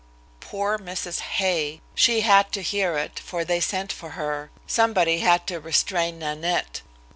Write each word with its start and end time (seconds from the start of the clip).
Poor 0.39 0.79
Mrs. 0.79 1.19
Hay! 1.19 1.79
She 1.93 2.21
had 2.21 2.51
to 2.53 2.63
hear 2.63 2.97
it, 2.97 3.19
for 3.19 3.45
they 3.45 3.59
sent 3.59 3.91
for 3.93 4.13
her; 4.17 4.49
somebody 4.65 5.19
had 5.19 5.45
to 5.45 5.59
restrain 5.59 6.17
Nanette. 6.17 6.81